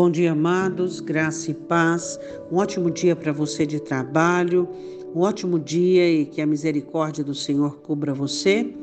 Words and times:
Bom 0.00 0.10
dia, 0.10 0.32
amados, 0.32 0.98
graça 0.98 1.50
e 1.50 1.54
paz. 1.54 2.18
Um 2.50 2.56
ótimo 2.56 2.90
dia 2.90 3.14
para 3.14 3.32
você 3.32 3.66
de 3.66 3.78
trabalho, 3.78 4.66
um 5.14 5.20
ótimo 5.20 5.58
dia 5.58 6.10
e 6.10 6.24
que 6.24 6.40
a 6.40 6.46
misericórdia 6.46 7.22
do 7.22 7.34
Senhor 7.34 7.76
cubra 7.82 8.14
você 8.14 8.74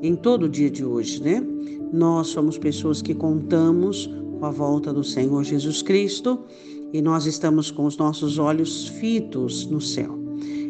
em 0.00 0.14
todo 0.14 0.44
o 0.44 0.48
dia 0.48 0.70
de 0.70 0.84
hoje, 0.84 1.20
né? 1.20 1.44
Nós 1.92 2.28
somos 2.28 2.56
pessoas 2.56 3.02
que 3.02 3.12
contamos 3.12 4.08
com 4.38 4.46
a 4.46 4.50
volta 4.52 4.92
do 4.92 5.02
Senhor 5.02 5.42
Jesus 5.42 5.82
Cristo 5.82 6.44
e 6.92 7.02
nós 7.02 7.26
estamos 7.26 7.72
com 7.72 7.84
os 7.84 7.96
nossos 7.96 8.38
olhos 8.38 8.86
fitos 8.86 9.66
no 9.66 9.80
céu. 9.80 10.16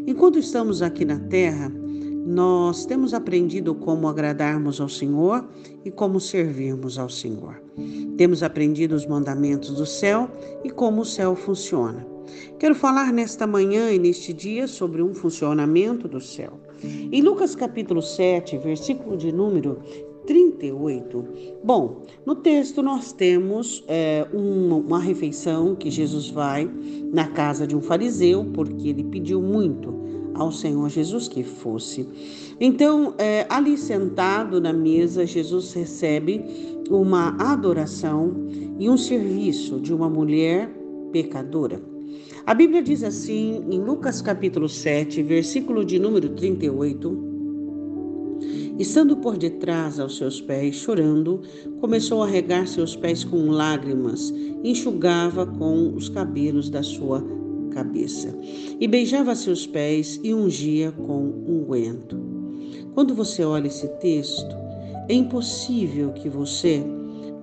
Enquanto 0.06 0.38
estamos 0.38 0.80
aqui 0.80 1.04
na 1.04 1.18
terra, 1.18 1.70
nós 2.24 2.86
temos 2.86 3.12
aprendido 3.12 3.74
como 3.74 4.08
agradarmos 4.08 4.80
ao 4.80 4.88
Senhor 4.88 5.46
e 5.84 5.90
como 5.90 6.18
servirmos 6.18 6.98
ao 6.98 7.10
Senhor. 7.10 7.60
Temos 8.20 8.42
aprendido 8.42 8.94
os 8.94 9.06
mandamentos 9.06 9.70
do 9.70 9.86
céu 9.86 10.28
e 10.62 10.68
como 10.68 11.00
o 11.00 11.06
céu 11.06 11.34
funciona. 11.34 12.06
Quero 12.58 12.74
falar 12.74 13.14
nesta 13.14 13.46
manhã 13.46 13.90
e 13.90 13.98
neste 13.98 14.30
dia 14.34 14.68
sobre 14.68 15.02
um 15.02 15.14
funcionamento 15.14 16.06
do 16.06 16.20
céu. 16.20 16.60
Em 16.84 17.22
Lucas 17.22 17.54
capítulo 17.54 18.02
7, 18.02 18.58
versículo 18.58 19.16
de 19.16 19.32
número 19.32 19.78
38. 20.26 21.24
Bom, 21.64 22.02
no 22.26 22.36
texto 22.36 22.82
nós 22.82 23.10
temos 23.10 23.82
é, 23.88 24.26
uma, 24.34 24.76
uma 24.76 24.98
refeição 24.98 25.74
que 25.74 25.90
Jesus 25.90 26.28
vai 26.28 26.70
na 27.14 27.26
casa 27.28 27.66
de 27.66 27.74
um 27.74 27.80
fariseu, 27.80 28.44
porque 28.52 28.90
ele 28.90 29.04
pediu 29.04 29.40
muito 29.40 30.09
ao 30.34 30.50
Senhor 30.52 30.88
Jesus 30.88 31.28
que 31.28 31.42
fosse. 31.42 32.06
Então, 32.60 33.14
é, 33.18 33.46
ali 33.48 33.76
sentado 33.76 34.60
na 34.60 34.72
mesa, 34.72 35.26
Jesus 35.26 35.72
recebe 35.72 36.44
uma 36.90 37.36
adoração 37.38 38.34
e 38.78 38.88
um 38.88 38.96
serviço 38.96 39.80
de 39.80 39.94
uma 39.94 40.08
mulher 40.08 40.70
pecadora. 41.12 41.80
A 42.46 42.54
Bíblia 42.54 42.82
diz 42.82 43.02
assim, 43.02 43.64
em 43.70 43.80
Lucas 43.80 44.20
capítulo 44.20 44.68
7, 44.68 45.22
versículo 45.22 45.84
de 45.84 45.98
número 45.98 46.30
38, 46.30 47.30
Estando 48.78 49.14
por 49.14 49.36
detrás 49.36 50.00
aos 50.00 50.16
seus 50.16 50.40
pés, 50.40 50.76
chorando, 50.76 51.42
começou 51.80 52.22
a 52.22 52.26
regar 52.26 52.66
seus 52.66 52.96
pés 52.96 53.22
com 53.22 53.50
lágrimas, 53.50 54.32
enxugava 54.64 55.44
com 55.44 55.94
os 55.94 56.08
cabelos 56.08 56.70
da 56.70 56.82
sua 56.82 57.22
cabeça, 57.70 58.36
e 58.78 58.86
beijava 58.86 59.34
seus 59.34 59.66
pés 59.66 60.20
e 60.22 60.34
ungia 60.34 60.92
com 60.92 61.32
unguento. 61.48 62.18
Quando 62.94 63.14
você 63.14 63.44
olha 63.44 63.66
esse 63.66 63.88
texto, 63.98 64.54
é 65.08 65.14
impossível 65.14 66.12
que 66.12 66.28
você 66.28 66.84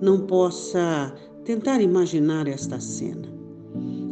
não 0.00 0.20
possa 0.20 1.12
tentar 1.44 1.80
imaginar 1.80 2.46
esta 2.46 2.78
cena. 2.78 3.28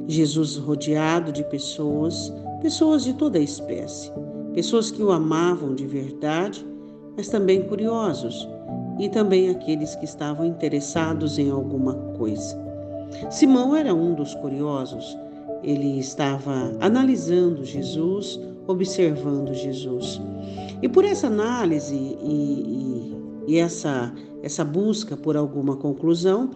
Jesus 0.09 0.57
rodeado 0.57 1.33
de 1.33 1.45
pessoas, 1.45 2.33
pessoas 2.61 3.05
de 3.05 3.15
toda 3.15 3.39
a 3.39 3.43
espécie, 3.43 4.11
pessoas 4.55 4.91
que 4.91 5.03
o 5.03 5.13
amavam 5.13 5.75
de 5.75 5.87
verdade 5.87 6.67
mas 7.17 7.29
também 7.29 7.63
curiosos 7.63 8.47
e 8.99 9.09
também 9.09 9.49
aqueles 9.49 9.97
que 9.97 10.05
estavam 10.05 10.47
interessados 10.47 11.39
em 11.39 11.51
alguma 11.51 11.95
coisa. 12.17 12.57
Simão 13.31 13.75
era 13.75 13.95
um 13.95 14.15
dos 14.15 14.35
curiosos. 14.37 15.17
Ele 15.63 15.99
estava 15.99 16.77
analisando 16.81 17.65
Jesus, 17.65 18.41
observando 18.67 19.55
Jesus. 19.55 20.21
E 20.83 20.89
por 20.89 21.05
essa 21.05 21.27
análise 21.27 21.95
e, 21.95 23.15
e, 23.47 23.55
e 23.55 23.59
essa, 23.59 24.13
essa 24.43 24.65
busca 24.65 25.17
por 25.17 25.37
alguma 25.37 25.77
conclusão, 25.77 26.51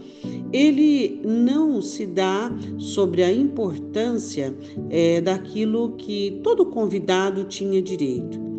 ele 0.52 1.20
não 1.24 1.80
se 1.80 2.06
dá 2.06 2.52
sobre 2.78 3.22
a 3.22 3.32
importância 3.32 4.54
é, 4.90 5.20
daquilo 5.20 5.92
que 5.92 6.40
todo 6.42 6.66
convidado 6.66 7.44
tinha 7.44 7.80
direito 7.80 8.50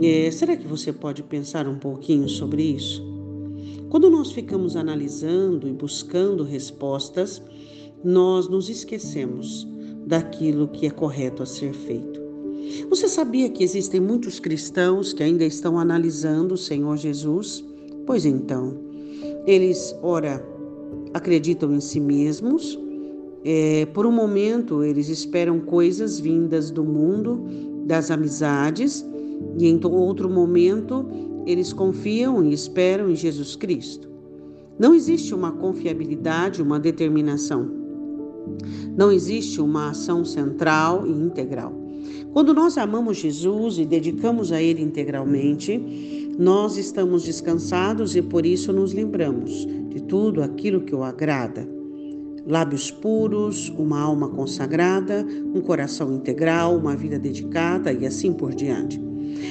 é, 0.00 0.30
será 0.30 0.56
que 0.56 0.66
você 0.66 0.92
pode 0.92 1.24
pensar 1.24 1.66
um 1.66 1.76
pouquinho 1.76 2.28
sobre 2.28 2.62
isso? 2.62 3.02
Quando 3.90 4.08
nós 4.08 4.30
ficamos 4.30 4.76
analisando 4.76 5.66
e 5.66 5.72
buscando 5.72 6.44
respostas, 6.44 7.42
nós 8.04 8.48
nos 8.48 8.68
esquecemos 8.68 9.66
daquilo 10.06 10.68
que 10.68 10.86
é 10.86 10.90
correto 10.90 11.42
a 11.42 11.46
ser 11.46 11.72
feito. 11.72 12.20
Você 12.90 13.08
sabia 13.08 13.48
que 13.48 13.64
existem 13.64 14.00
muitos 14.00 14.38
cristãos 14.38 15.12
que 15.12 15.22
ainda 15.22 15.44
estão 15.44 15.78
analisando 15.78 16.54
o 16.54 16.58
Senhor 16.58 16.96
Jesus? 16.96 17.64
Pois 18.06 18.24
então, 18.24 18.78
eles, 19.46 19.96
ora, 20.02 20.44
acreditam 21.14 21.74
em 21.74 21.80
si 21.80 22.00
mesmos, 22.00 22.78
é, 23.44 23.86
por 23.86 24.04
um 24.06 24.12
momento 24.12 24.82
eles 24.82 25.08
esperam 25.08 25.60
coisas 25.60 26.18
vindas 26.18 26.70
do 26.70 26.84
mundo, 26.84 27.46
das 27.86 28.10
amizades, 28.10 29.04
e 29.58 29.66
em 29.66 29.80
outro 29.84 30.28
momento, 30.28 31.06
eles 31.46 31.72
confiam 31.72 32.44
e 32.44 32.52
esperam 32.52 33.10
em 33.10 33.16
Jesus 33.16 33.56
Cristo. 33.56 34.08
Não 34.78 34.94
existe 34.94 35.34
uma 35.34 35.52
confiabilidade, 35.52 36.62
uma 36.62 36.78
determinação. 36.78 37.77
Não 38.96 39.12
existe 39.12 39.60
uma 39.60 39.90
ação 39.90 40.24
central 40.24 41.06
e 41.06 41.10
integral. 41.10 41.72
Quando 42.32 42.52
nós 42.54 42.76
amamos 42.78 43.16
Jesus 43.16 43.78
e 43.78 43.84
dedicamos 43.84 44.52
a 44.52 44.62
Ele 44.62 44.82
integralmente, 44.82 46.28
nós 46.38 46.76
estamos 46.76 47.24
descansados 47.24 48.14
e 48.14 48.22
por 48.22 48.46
isso 48.46 48.72
nos 48.72 48.92
lembramos 48.92 49.66
de 49.88 50.00
tudo 50.02 50.42
aquilo 50.42 50.82
que 50.82 50.94
o 50.94 51.02
agrada. 51.02 51.68
Lábios 52.46 52.90
puros, 52.90 53.68
uma 53.70 54.00
alma 54.00 54.28
consagrada, 54.28 55.26
um 55.54 55.60
coração 55.60 56.14
integral, 56.14 56.76
uma 56.76 56.94
vida 56.94 57.18
dedicada 57.18 57.92
e 57.92 58.06
assim 58.06 58.32
por 58.32 58.54
diante. 58.54 59.00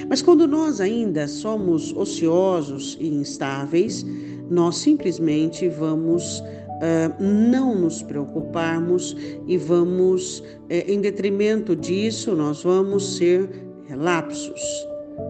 Mas 0.10 0.22
quando 0.22 0.48
nós 0.48 0.80
ainda 0.80 1.28
somos 1.28 1.96
ociosos 1.96 2.98
e 3.00 3.08
instáveis, 3.08 4.06
nós 4.50 4.78
simplesmente 4.78 5.68
vamos 5.68 6.42
uh, 6.78 7.24
não 7.24 7.76
nos 7.76 8.02
preocuparmos 8.02 9.16
e 9.46 9.58
vamos, 9.58 10.40
uh, 10.40 10.46
em 10.70 11.00
detrimento 11.02 11.76
disso, 11.76 12.36
nós 12.36 12.64
vamos 12.64 13.18
ser 13.18 13.50
relapsos, 13.88 14.62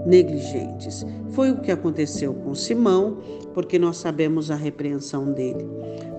negligentes. 0.05 1.05
Foi 1.29 1.51
o 1.51 1.61
que 1.61 1.71
aconteceu 1.71 2.33
com 2.33 2.55
Simão, 2.55 3.17
porque 3.53 3.79
nós 3.79 3.97
sabemos 3.97 4.51
a 4.51 4.55
repreensão 4.55 5.31
dele. 5.31 5.65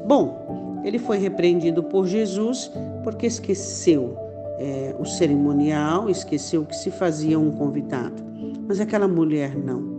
Bom, 0.07 0.81
ele 0.85 0.99
foi 0.99 1.19
repreendido 1.19 1.83
por 1.83 2.07
Jesus 2.07 2.71
porque 3.05 3.27
esqueceu 3.27 4.17
é, 4.59 4.95
o 4.99 5.05
cerimonial, 5.05 6.09
esqueceu 6.09 6.65
que 6.65 6.77
se 6.77 6.91
fazia 6.91 7.39
um 7.39 7.51
convidado. 7.51 8.23
Mas 8.67 8.81
aquela 8.81 9.09
mulher 9.09 9.57
não. 9.57 9.98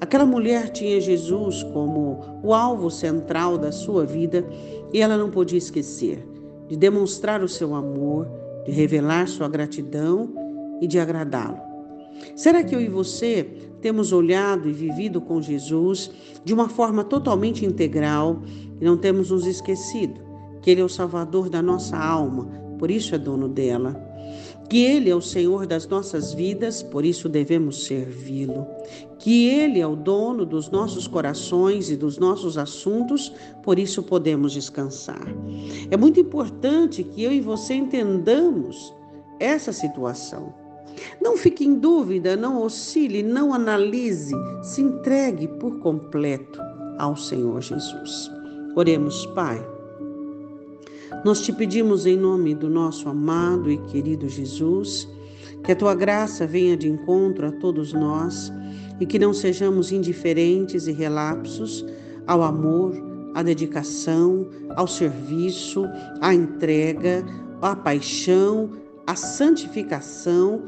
Aquela 0.00 0.24
mulher 0.24 0.70
tinha 0.70 1.00
Jesus 1.00 1.62
como 1.64 2.40
o 2.42 2.54
alvo 2.54 2.90
central 2.90 3.58
da 3.58 3.72
sua 3.72 4.06
vida 4.06 4.44
e 4.92 5.00
ela 5.00 5.16
não 5.16 5.30
podia 5.30 5.58
esquecer 5.58 6.24
de 6.68 6.76
demonstrar 6.76 7.42
o 7.42 7.48
seu 7.48 7.74
amor, 7.74 8.28
de 8.64 8.70
revelar 8.70 9.26
sua 9.26 9.48
gratidão 9.48 10.28
e 10.80 10.86
de 10.86 10.98
agradá-lo. 10.98 11.58
Será 12.36 12.62
que 12.62 12.74
eu 12.74 12.80
e 12.80 12.88
você 12.88 13.44
temos 13.80 14.12
olhado 14.12 14.68
e 14.68 14.72
vivido 14.72 15.20
com 15.20 15.40
Jesus 15.40 16.10
de 16.44 16.52
uma 16.52 16.68
forma 16.68 17.02
totalmente 17.02 17.64
integral 17.64 18.42
e 18.80 18.84
não 18.84 18.96
temos 18.96 19.30
nos 19.30 19.46
esquecido 19.46 20.20
que 20.60 20.70
Ele 20.70 20.80
é 20.80 20.84
o 20.84 20.88
Salvador 20.88 21.48
da 21.48 21.62
nossa 21.62 21.96
alma, 21.96 22.46
por 22.78 22.90
isso 22.90 23.14
é 23.14 23.18
dono 23.18 23.48
dela? 23.48 24.07
Que 24.68 24.84
Ele 24.84 25.08
é 25.08 25.16
o 25.16 25.20
Senhor 25.20 25.66
das 25.66 25.86
nossas 25.86 26.34
vidas, 26.34 26.82
por 26.82 27.04
isso 27.04 27.28
devemos 27.28 27.84
servi-lo. 27.86 28.66
Que 29.18 29.48
Ele 29.48 29.80
é 29.80 29.86
o 29.86 29.96
dono 29.96 30.44
dos 30.44 30.70
nossos 30.70 31.06
corações 31.06 31.90
e 31.90 31.96
dos 31.96 32.18
nossos 32.18 32.58
assuntos, 32.58 33.32
por 33.62 33.78
isso 33.78 34.02
podemos 34.02 34.52
descansar. 34.52 35.26
É 35.90 35.96
muito 35.96 36.20
importante 36.20 37.02
que 37.02 37.24
eu 37.24 37.32
e 37.32 37.40
você 37.40 37.74
entendamos 37.74 38.94
essa 39.40 39.72
situação. 39.72 40.52
Não 41.20 41.36
fique 41.36 41.64
em 41.64 41.76
dúvida, 41.76 42.36
não 42.36 42.62
oscile, 42.62 43.22
não 43.22 43.54
analise, 43.54 44.34
se 44.62 44.82
entregue 44.82 45.48
por 45.48 45.78
completo 45.78 46.60
ao 46.98 47.16
Senhor 47.16 47.60
Jesus. 47.62 48.30
Oremos, 48.74 49.24
Pai. 49.26 49.77
Nós 51.24 51.40
te 51.42 51.52
pedimos 51.52 52.06
em 52.06 52.16
nome 52.16 52.54
do 52.54 52.68
nosso 52.68 53.08
amado 53.08 53.70
e 53.70 53.78
querido 53.78 54.28
Jesus, 54.28 55.08
que 55.64 55.72
a 55.72 55.76
tua 55.76 55.94
graça 55.94 56.46
venha 56.46 56.76
de 56.76 56.88
encontro 56.88 57.46
a 57.46 57.52
todos 57.52 57.92
nós 57.92 58.52
e 59.00 59.06
que 59.06 59.18
não 59.18 59.32
sejamos 59.32 59.92
indiferentes 59.92 60.86
e 60.86 60.92
relapsos 60.92 61.84
ao 62.26 62.42
amor, 62.42 62.94
à 63.34 63.42
dedicação, 63.42 64.48
ao 64.76 64.86
serviço, 64.86 65.84
à 66.20 66.34
entrega, 66.34 67.24
à 67.60 67.74
paixão, 67.74 68.70
à 69.06 69.14
santificação 69.14 70.62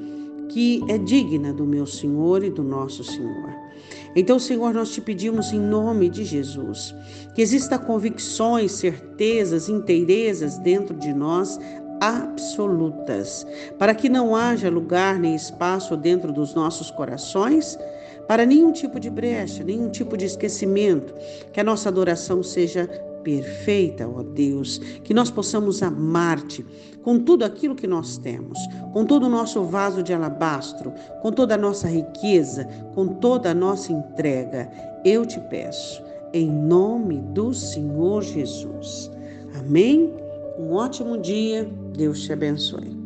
que 0.50 0.84
é 0.88 0.98
digna 0.98 1.52
do 1.52 1.64
meu 1.64 1.86
Senhor 1.86 2.44
e 2.44 2.50
do 2.50 2.62
nosso 2.62 3.02
Senhor. 3.02 3.50
Então, 4.14 4.38
Senhor, 4.38 4.74
nós 4.74 4.90
te 4.90 5.00
pedimos 5.00 5.52
em 5.52 5.60
nome 5.60 6.08
de 6.08 6.24
Jesus 6.24 6.94
que 7.34 7.40
exista 7.40 7.78
convicções, 7.78 8.72
certezas, 8.72 9.68
inteirezas 9.68 10.58
dentro 10.58 10.96
de 10.96 11.14
nós 11.14 11.58
absolutas, 12.00 13.46
para 13.78 13.94
que 13.94 14.08
não 14.08 14.34
haja 14.34 14.68
lugar 14.68 15.18
nem 15.18 15.34
espaço 15.34 15.96
dentro 15.96 16.32
dos 16.32 16.54
nossos 16.54 16.90
corações 16.90 17.78
para 18.26 18.46
nenhum 18.46 18.72
tipo 18.72 18.98
de 18.98 19.10
brecha, 19.10 19.62
nenhum 19.62 19.88
tipo 19.88 20.16
de 20.16 20.24
esquecimento, 20.24 21.14
que 21.52 21.60
a 21.60 21.64
nossa 21.64 21.88
adoração 21.88 22.42
seja 22.42 22.88
perfeita, 23.22 24.08
ó 24.08 24.22
Deus, 24.22 24.78
que 25.04 25.14
nós 25.14 25.30
possamos 25.30 25.82
amar-te 25.82 26.64
com 27.02 27.18
tudo 27.18 27.44
aquilo 27.44 27.74
que 27.74 27.86
nós 27.86 28.18
temos, 28.18 28.58
com 28.92 29.04
todo 29.04 29.26
o 29.26 29.28
nosso 29.28 29.62
vaso 29.64 30.02
de 30.02 30.12
alabastro, 30.12 30.92
com 31.22 31.32
toda 31.32 31.54
a 31.54 31.58
nossa 31.58 31.88
riqueza, 31.88 32.64
com 32.94 33.06
toda 33.06 33.50
a 33.50 33.54
nossa 33.54 33.92
entrega. 33.92 34.70
Eu 35.04 35.24
te 35.24 35.40
peço, 35.48 36.02
em 36.32 36.50
nome 36.50 37.18
do 37.34 37.54
Senhor 37.54 38.22
Jesus. 38.22 39.10
Amém? 39.58 40.12
Um 40.58 40.72
ótimo 40.72 41.18
dia. 41.18 41.68
Deus 41.96 42.22
te 42.22 42.32
abençoe. 42.32 42.99